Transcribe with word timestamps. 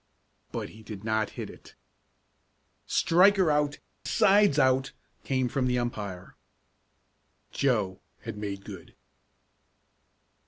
But 0.51 0.69
he 0.69 0.81
did 0.81 1.03
not 1.03 1.29
hit 1.37 1.47
it. 1.51 1.75
"Striker 2.87 3.51
out 3.51 3.77
side's 4.03 4.57
out!" 4.57 4.93
came 5.23 5.47
from 5.47 5.67
the 5.67 5.77
umpire. 5.77 6.35
Joe 7.51 7.99
had 8.21 8.35
made 8.35 8.65
good. 8.65 8.95